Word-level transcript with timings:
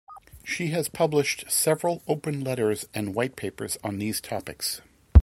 She 0.43 0.69
has 0.69 0.89
published 0.89 1.45
several 1.51 2.01
open 2.07 2.43
letters 2.43 2.87
and 2.91 3.13
white 3.13 3.35
papers 3.35 3.77
on 3.83 3.99
these 3.99 4.19
topics. 4.19 4.81